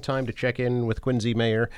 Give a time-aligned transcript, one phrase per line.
[0.00, 1.68] Time to check in with Quincy Mayor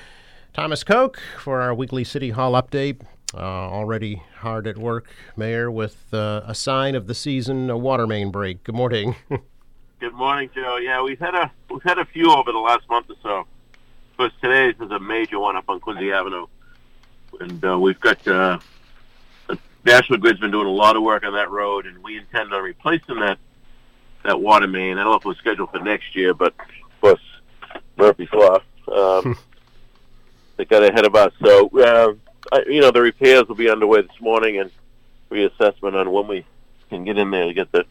[0.53, 3.03] Thomas Koch for our weekly City Hall update.
[3.35, 8.07] Uh, already hard at work, Mayor, with uh, a sign of the season, a water
[8.07, 8.63] main break.
[8.63, 9.17] Good morning.
[10.01, 10.77] Good morning, Joe.
[10.77, 13.47] Yeah, we've had a we've had a few over the last month or so.
[14.17, 16.47] Course, today's is a major one up on Quincy Avenue,
[17.41, 18.59] and uh, we've got uh,
[19.85, 22.63] National Grid's been doing a lot of work on that road, and we intend on
[22.63, 23.39] replacing that
[24.23, 24.99] that water main.
[24.99, 26.55] I don't know if it was scheduled for next year, but
[27.03, 27.21] course
[27.97, 28.59] Murphy's Law.
[28.93, 29.39] Um,
[30.57, 31.33] they got ahead of us.
[31.45, 32.15] So, uh,
[32.53, 34.71] I, you know, the repairs will be underway this morning and
[35.31, 36.45] reassessment on when we
[36.91, 37.85] can get in there to get the,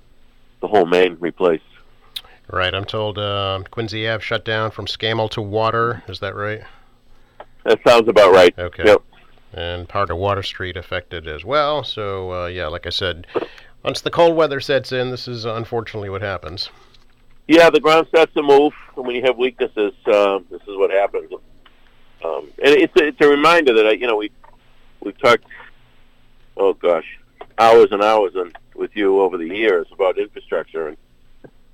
[0.59, 1.63] the whole main replaced.
[2.49, 2.73] Right.
[2.73, 6.03] I'm told uh, Quincy Ave shut down from Scammell to Water.
[6.07, 6.61] Is that right?
[7.63, 8.57] That sounds about right.
[8.57, 8.83] Okay.
[8.85, 9.01] Yep.
[9.53, 11.83] And part of Water Street affected as well.
[11.83, 13.27] So, uh, yeah, like I said,
[13.83, 16.69] once the cold weather sets in, this is unfortunately what happens.
[17.51, 20.89] Yeah, the ground starts to move, and when you have weaknesses, uh, this is what
[20.89, 21.33] happens.
[22.23, 24.31] Um, and it's a, it's a reminder that I, you know we
[25.01, 25.43] we've talked,
[26.55, 27.19] oh gosh,
[27.57, 30.97] hours and hours and with you over the years about infrastructure, and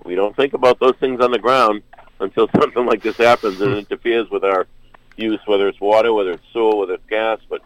[0.04, 1.84] we don't think about those things on the ground
[2.22, 4.66] until something like this happens and interferes with our
[5.16, 7.62] use, whether it's water, whether it's sewer, whether it's gas, but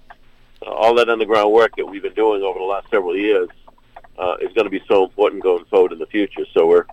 [0.67, 3.47] uh, all that underground work that we've been doing over the last several years
[4.17, 6.43] uh, is going to be so important going forward in the future.
[6.53, 6.83] So we're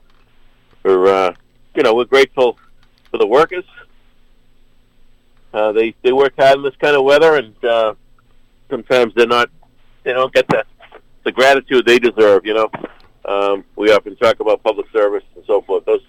[0.98, 1.34] we're uh,
[1.74, 2.58] you know we're grateful
[3.10, 3.64] for the workers.
[5.52, 7.94] Uh, they they work hard in this kind of weather, and uh,
[8.70, 9.50] sometimes they're not
[10.04, 10.64] they don't get the
[11.24, 12.44] the gratitude they deserve.
[12.44, 12.70] You know,
[13.24, 15.84] um, we often talk about public service and so forth.
[15.84, 16.02] Those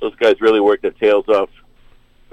[0.00, 1.50] those guys really work their tails off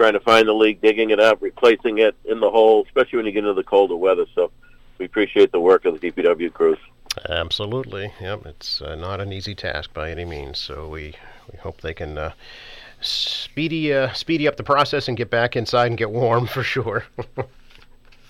[0.00, 3.26] trying to find the leak, digging it up, replacing it in the hole, especially when
[3.26, 4.24] you get into the colder weather.
[4.34, 4.50] So
[4.96, 6.78] we appreciate the work of the DPW crews.
[7.28, 8.10] Absolutely.
[8.18, 8.46] Yep.
[8.46, 10.58] It's uh, not an easy task by any means.
[10.58, 11.16] So we,
[11.52, 12.32] we hope they can uh,
[13.00, 17.04] speedy uh, speedy up the process and get back inside and get warm for sure.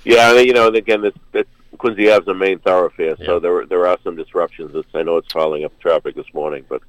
[0.04, 3.38] yeah, you know, again, it's, it's Quincy Ave's a main thoroughfare, so Yeah.
[3.38, 4.74] there there are some disruptions.
[4.74, 6.82] It's, I know it's piling up traffic this morning, but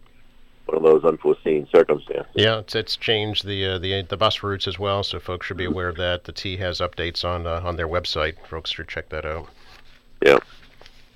[0.66, 2.32] one of those unforeseen circumstances.
[2.36, 5.58] yeah, it's it's changed the uh, the the bus routes as well, so folks should
[5.58, 6.24] be aware of that.
[6.26, 8.36] The T has updates on uh, on their website.
[8.48, 9.48] Folks should check that out.
[10.24, 10.40] Yeah.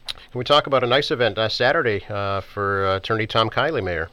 [0.07, 3.81] Can we talk about a nice event uh, Saturday uh, for uh, Attorney Tom Kiley,
[3.83, 4.09] Mayor?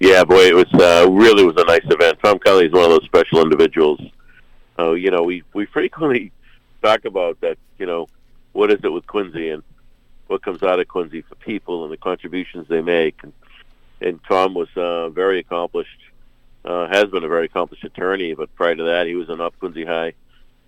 [0.00, 2.18] Yeah, boy, it was uh, really was a nice event.
[2.22, 4.00] Tom Kiley is one of those special individuals.
[4.78, 6.32] Oh, you know, we we frequently
[6.82, 7.58] talk about that.
[7.78, 8.08] You know,
[8.52, 9.62] what is it with Quincy and
[10.28, 13.18] what comes out of Quincy for people and the contributions they make.
[13.22, 13.32] And,
[14.00, 16.00] and Tom was uh, very accomplished.
[16.64, 19.58] Uh, has been a very accomplished attorney, but prior to that, he was an up
[19.58, 20.12] Quincy High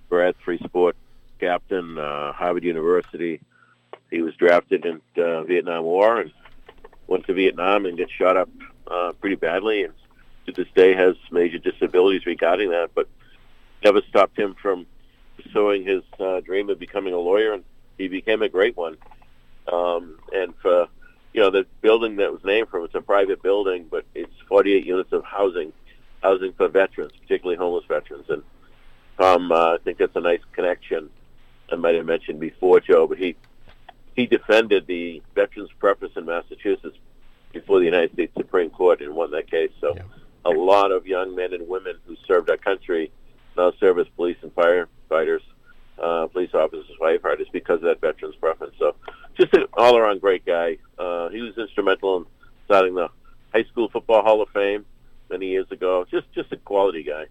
[0.09, 0.97] grad, free sport
[1.39, 3.41] captain, uh, Harvard University.
[4.11, 6.33] He was drafted in uh, Vietnam War and
[7.07, 8.49] went to Vietnam and got shot up
[8.91, 9.95] uh, pretty badly, and
[10.47, 13.09] to this day has major disabilities regarding that, but
[13.85, 14.87] never stopped him from
[15.37, 17.65] pursuing his uh, dream of becoming a lawyer, and
[17.99, 18.97] he became a great one.
[19.71, 20.89] Um, and for
[21.33, 24.85] you know the building that was named for it's a private building, but it's 48
[24.85, 25.73] units of housing,
[26.23, 28.27] housing for veterans, particularly homeless veterans.
[28.29, 28.43] And
[29.19, 31.11] Tom, uh, I think that's a nice connection.
[31.71, 33.37] I might have mentioned before, Joe, but he
[34.17, 36.97] he defended the veterans preference in Massachusetts
[37.53, 39.71] before the United States Supreme Court and won that case.
[39.81, 40.03] So Yeah.
[40.45, 43.11] a lot of young men and women who served our country
[43.57, 45.43] now serve as police and firefighters,
[45.99, 48.75] uh, police officers, firefighters because of that veterans preference.
[48.79, 48.95] So
[49.39, 50.79] just an all-around great guy.
[50.99, 52.27] Uh, he was instrumental in
[52.67, 53.09] starting the
[53.53, 54.87] High School Football Hall of Fame
[55.29, 56.07] many years ago.
[56.11, 57.27] Just just a quality guy.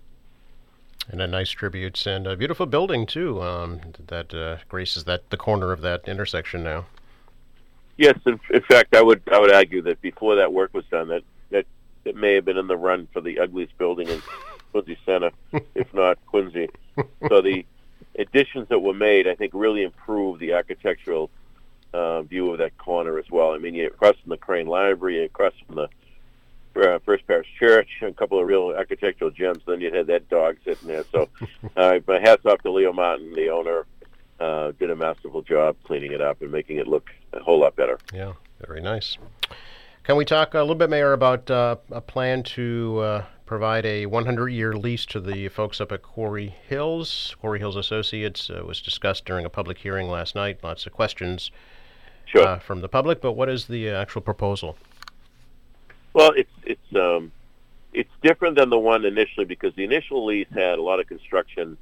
[1.08, 3.41] And a nice tribute and a beautiful building too.
[3.41, 6.85] Um, that uh, graces that the corner of that intersection now.
[7.99, 11.09] Yes, in, in fact, I would I would argue that before that work was done,
[11.09, 11.65] that that
[12.05, 14.21] it may have been in the run for the ugliest building in
[14.71, 15.31] Quincy Center,
[15.75, 16.69] if not Quincy.
[17.27, 17.65] So the
[18.17, 21.29] additions that were made, I think, really improved the architectural
[21.93, 23.51] uh, view of that corner as well.
[23.51, 25.89] I mean, you're across from the Crane Library, across from the
[26.81, 29.59] uh, First Parish Church, a couple of real architectural gems.
[29.67, 31.03] Then you had that dog sitting there.
[31.11, 31.27] So
[31.75, 33.85] uh, my hats off to Leo Martin, the owner.
[34.69, 37.75] Uh, did a masterful job cleaning it up and making it look a whole lot
[37.75, 37.97] better.
[38.13, 38.33] Yeah,
[38.66, 39.17] very nice.
[40.03, 44.05] Can we talk a little bit, Mayor, about uh, a plan to uh, provide a
[44.05, 47.35] 100-year lease to the folks up at Quarry Hills?
[47.39, 50.59] Quarry Hills Associates uh, was discussed during a public hearing last night.
[50.63, 51.51] Lots of questions
[52.25, 52.47] Sure.
[52.47, 54.77] uh, from the public, but what is the uh, actual proposal?
[56.13, 57.31] Well, it's it's um,
[57.91, 61.75] it's different than the one initially because the initial lease had a lot of construction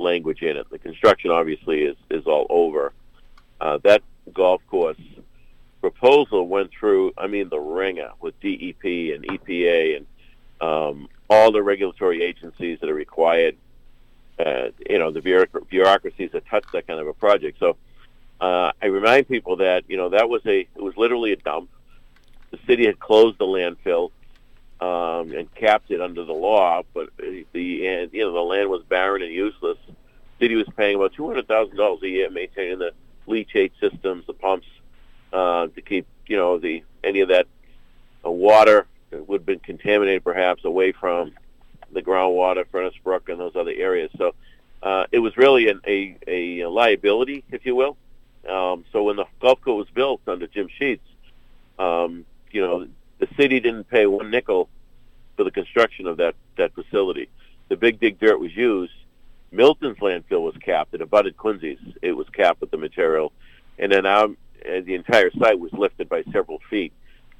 [0.00, 0.68] language in it.
[0.70, 2.92] The construction obviously is is all over.
[3.60, 4.02] Uh, that
[4.32, 4.96] golf course
[5.80, 7.12] proposal went through.
[7.16, 10.06] I mean, the ringer with DEP and EPA and
[10.60, 13.56] um, all the regulatory agencies that are required,
[14.38, 17.58] uh, you know, the bureaucracies that touch that kind of a project.
[17.58, 17.76] So
[18.40, 21.70] uh, I remind people that you know that was a it was literally a dump.
[22.50, 24.10] The city had closed the landfill
[24.80, 28.82] um, and capped it under the law, but the and, you know the land was
[28.84, 29.78] barren and useless.
[30.38, 32.92] City was paying about two hundred thousand dollars a year maintaining the
[33.28, 34.66] leachate systems, the pumps
[35.32, 37.46] uh, to keep you know the any of that
[38.24, 41.32] uh, water that would have been contaminated perhaps away from
[41.92, 44.10] the groundwater, Furnace Brook, and those other areas.
[44.16, 44.34] So
[44.82, 47.96] uh, it was really an, a, a liability, if you will.
[48.48, 51.04] Um, so when the golf course was built under Jim Sheets,
[51.78, 52.86] um, you know,
[53.20, 54.68] the city didn't pay one nickel
[55.36, 57.28] for the construction of that, that facility.
[57.68, 58.92] The Big Dig dirt was used.
[59.52, 60.94] Milton's landfill was capped.
[60.94, 61.78] It abutted Quincy's.
[62.02, 63.32] It was capped with the material.
[63.78, 66.92] And then our, uh, the entire site was lifted by several feet,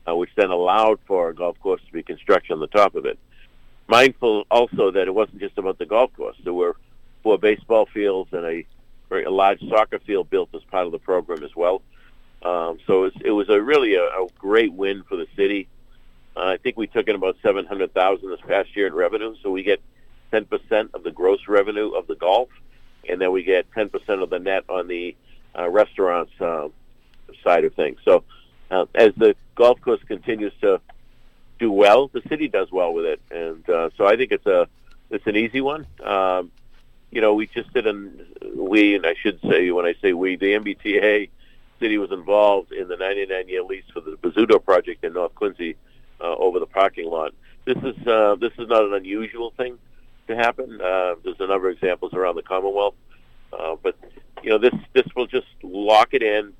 [0.09, 3.07] uh, which then allowed for a golf course to be constructed on the top of
[3.07, 3.19] it.
[3.89, 6.37] Mindful also that it wasn't just about the golf course.
[6.45, 6.77] There were
[7.23, 8.67] four baseball fields and a
[9.13, 11.83] a large soccer field built as part of the program as well.
[12.43, 15.69] Um, so it was, it was a really a, a great win for the city.
[16.37, 19.35] Uh, I think we took in about seven hundred thousand this past year in revenue.
[19.43, 19.81] So we get
[20.31, 22.49] ten percent of the gross revenue of the golf,
[23.09, 25.17] and then we get ten percent of the net on the
[25.59, 26.69] uh, restaurants uh,
[27.45, 27.99] side of things.
[28.05, 28.25] So
[28.71, 30.81] uh, as the golf course continues to
[31.59, 34.69] do well, the city does well with it, and uh, so I think it's a
[35.11, 35.87] it's an easy one.
[36.03, 36.51] Um,
[37.11, 40.37] you know, we just did an we, and I should say when I say we,
[40.37, 41.29] the MBTA
[41.81, 45.77] city was involved in the 99-year lease for the Bozzuto project in North Quincy
[46.21, 47.33] uh, over the parking lot.
[47.65, 49.79] This is uh, this is not an unusual thing
[50.29, 50.81] to happen.
[50.81, 52.95] Uh, there's a number of examples around the Commonwealth,
[53.53, 53.97] uh, but
[54.43, 56.53] you know this this will just lock it in,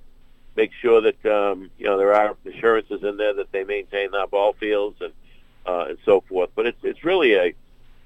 [0.57, 4.27] make sure that um, you know there are assurances in there that they maintain our
[4.27, 5.13] ball fields and
[5.67, 6.51] uh, and so forth.
[6.55, 7.55] But it's it's really a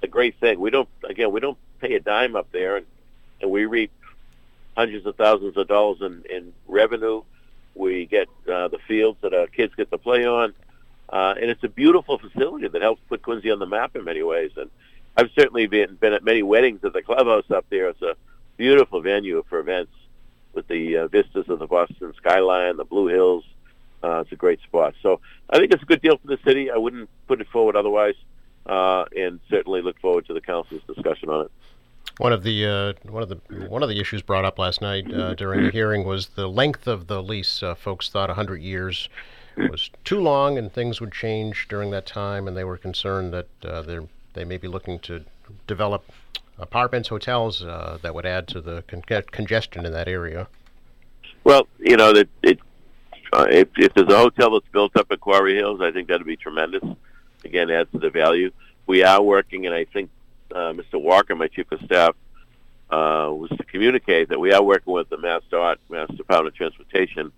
[0.02, 0.60] a great thing.
[0.60, 2.86] We don't again we don't pay a dime up there, and,
[3.40, 3.90] and we reap
[4.76, 7.22] hundreds of thousands of dollars in, in revenue.
[7.74, 10.54] We get uh, the fields that our kids get to play on,
[11.08, 14.22] uh, and it's a beautiful facility that helps put Quincy on the map in many
[14.22, 14.52] ways.
[14.56, 14.70] And
[15.16, 17.88] I've certainly been been at many weddings at the clubhouse up there.
[17.88, 18.16] It's a
[18.56, 19.92] beautiful venue for events
[20.54, 23.44] with the uh, vistas of the Boston skyline, the Blue Hills.
[24.02, 24.94] Uh, it's a great spot.
[25.02, 26.70] So I think it's a good deal for the city.
[26.70, 28.14] I wouldn't put it forward otherwise,
[28.66, 31.50] uh, and certainly look forward to the council's discussion on it.
[32.18, 33.36] One of the uh, one of the
[33.68, 36.86] one of the issues brought up last night uh, during the hearing was the length
[36.86, 37.62] of the lease.
[37.62, 39.08] Uh, folks thought 100 years
[39.56, 43.48] was too long, and things would change during that time, and they were concerned that
[43.64, 43.98] uh, they
[44.34, 45.24] they may be looking to
[45.66, 46.04] develop
[46.58, 50.46] apartments, hotels uh, that would add to the con- congestion in that area.
[51.42, 52.58] Well, you know that it,
[53.32, 56.26] uh, if, if there's a hotel that's built up at Quarry Hills, I think that'd
[56.26, 56.82] be tremendous.
[57.44, 58.50] Again, adds to the value.
[58.86, 60.10] We are working, and I think
[60.54, 61.00] uh, Mr.
[61.00, 62.14] Walker, my chief of staff,
[62.90, 66.56] uh, was to communicate that we are working with the Mass DOT, Mass Department of
[66.56, 67.32] Transportation,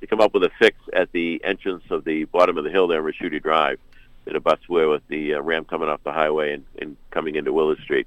[0.00, 2.86] to come up with a fix at the entrance of the bottom of the hill
[2.86, 3.78] there, Ricciuti Drive,
[4.26, 7.52] that abuts where with the uh, ramp coming off the highway and, and coming into
[7.52, 8.06] Willard Street.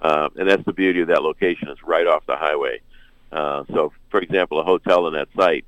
[0.00, 2.80] Uh, and that's the beauty of that location; it's right off the highway.
[3.30, 5.64] Uh, so, for example, a hotel in that site,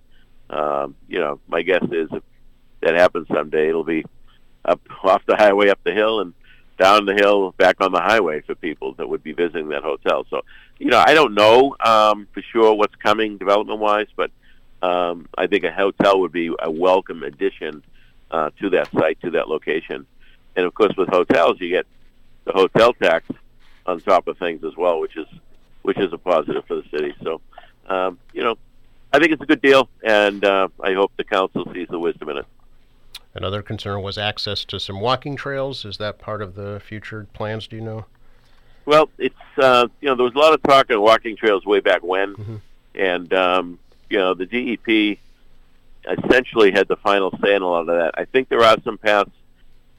[0.50, 2.22] um, you know, my guess is if
[2.80, 4.04] that happens someday, it'll be
[4.64, 6.34] up off the highway up the hill and
[6.78, 10.26] down the hill back on the highway for people that would be visiting that hotel.
[10.30, 10.42] So,
[10.78, 14.30] you know, I don't know um, for sure what's coming development wise, but
[14.82, 17.82] um, I think a hotel would be a welcome addition
[18.30, 20.06] uh, to that site, to that location.
[20.56, 21.86] And of course, with hotels, you get
[22.44, 23.26] the hotel tax
[23.86, 25.26] on top of things as well, which is
[25.82, 27.14] which is a positive for the city.
[27.22, 27.40] So,
[27.86, 28.56] um, you know,
[29.12, 32.30] I think it's a good deal, and uh, I hope the council sees the wisdom
[32.30, 32.46] in it.
[33.34, 35.84] Another concern was access to some walking trails.
[35.84, 37.66] Is that part of the future plans?
[37.66, 38.06] Do you know?
[38.86, 41.80] Well, it's uh, you know there was a lot of talk on walking trails way
[41.80, 42.56] back when, mm-hmm.
[42.94, 45.18] and um, you know the DEP
[46.06, 48.12] essentially had the final say in a lot of that.
[48.16, 49.30] I think there are some paths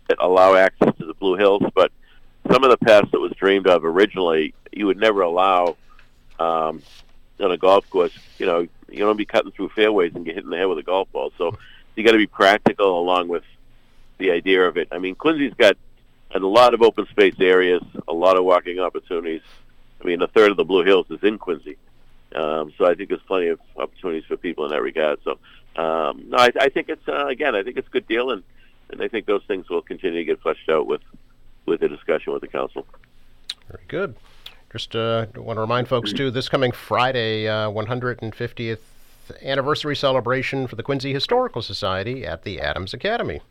[0.07, 1.91] that allow access to the Blue Hills, but
[2.51, 5.77] some of the paths that was dreamed of originally, you would never allow
[6.39, 6.81] um,
[7.39, 8.17] on a golf course.
[8.37, 10.77] You know, you don't be cutting through fairways and get hit in the head with
[10.77, 11.33] a golf ball.
[11.37, 11.57] So
[11.95, 13.43] you got to be practical along with
[14.17, 14.87] the idea of it.
[14.91, 15.77] I mean, Quincy's got
[16.33, 19.41] a lot of open space areas, a lot of walking opportunities.
[20.01, 21.77] I mean, a third of the Blue Hills is in Quincy,
[22.35, 25.19] um, so I think there's plenty of opportunities for people in that regard.
[25.23, 25.31] So,
[25.81, 28.43] um, no, I, I think it's uh, again, I think it's a good deal, and
[28.89, 31.01] and I think those things will continue to get fleshed out with
[31.65, 32.85] with the discussion with the council.
[33.69, 34.15] Very good.
[34.71, 38.79] Just uh, want to remind folks too, this coming Friday, uh, 150th
[39.41, 43.41] anniversary celebration for the Quincy Historical Society at the Adams Academy.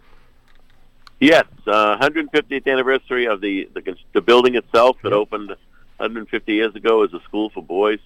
[1.20, 5.48] Yes, uh, 150th anniversary of the the, the building itself that opened
[5.96, 8.00] 150 years ago as a school for boys.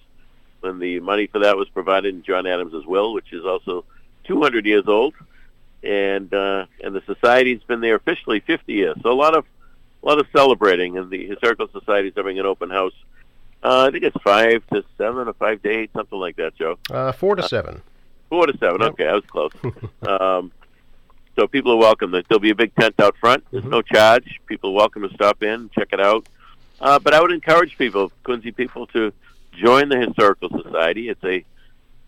[0.61, 3.85] When the money for that was provided in John Adams' will, which is also
[4.25, 5.13] 200 years old,
[5.83, 8.97] and uh, and the society's been there officially 50 years.
[9.01, 9.45] So a lot of
[10.03, 12.93] a lot of celebrating, and the historical society's having an open house.
[13.63, 16.77] Uh, I think it's five to seven or five to eight, something like that, Joe.
[16.89, 17.81] Uh, four to seven.
[18.29, 18.81] Four to seven.
[18.81, 18.91] Yep.
[18.93, 19.51] Okay, I was close.
[20.07, 20.51] um,
[21.35, 22.11] so people are welcome.
[22.11, 23.43] There'll be a big tent out front.
[23.51, 23.69] There's Mhm.
[23.71, 24.39] no charge.
[24.45, 26.27] People are welcome to stop in, check it out.
[26.81, 29.11] Uh, but I would encourage people, Quincy people, to
[29.53, 31.09] join the Historical Society.
[31.09, 31.43] It's a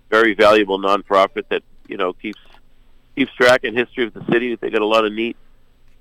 [0.10, 2.40] very valuable nonprofit that you know keeps
[3.16, 4.56] keeps track and history of the city.
[4.56, 5.36] They got a lot of neat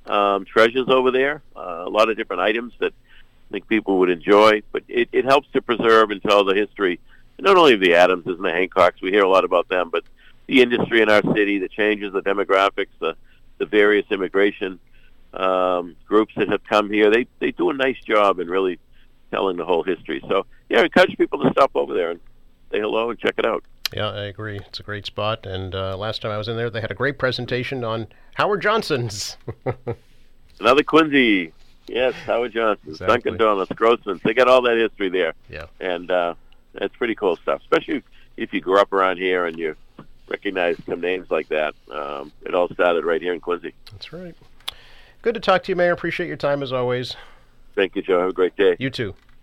[0.07, 1.42] um, treasures over there.
[1.57, 2.92] Uh, a lot of different items that
[3.50, 4.62] I think people would enjoy.
[4.73, 7.00] But it, it helps to preserve and tell the history,
[7.38, 9.02] not only of the Adamses and the Hancocks.
[9.02, 10.04] We hear a lot about them, but
[10.47, 13.16] the industry in our city, the changes, the demographics, the
[13.59, 14.80] the various immigration
[15.35, 17.11] um, groups that have come here.
[17.11, 18.78] They they do a nice job in really
[19.30, 20.23] telling the whole history.
[20.28, 22.21] So yeah, I encourage people to stop over there and
[22.71, 23.64] say hello and check it out.
[23.92, 24.57] Yeah, I agree.
[24.57, 25.47] It's a great spot.
[25.47, 28.62] And uh, last time I was in there, they had a great presentation on Howard
[28.62, 29.37] Johnson's.
[30.61, 31.52] Another Quincy.
[31.91, 33.15] Yes, Howard Johnson, Exactly.
[33.15, 34.23] Dunkin' Donuts, Grossman's.
[34.23, 35.35] They got all that history there.
[35.49, 35.67] Yeah.
[35.81, 36.35] And uh,
[36.75, 38.05] it's pretty cool stuff, especially if,
[38.37, 39.75] if you grew up around here and you
[40.29, 41.75] recognize some names like that.
[41.91, 43.75] Um, it all started right here in Quincy.
[43.91, 44.37] That's right.
[45.23, 45.93] Good to talk to you, Mayor.
[45.93, 47.17] Appreciate your time as always.
[47.75, 48.21] Thank you, Joe.
[48.21, 48.77] Have a great day.
[48.79, 49.15] You too.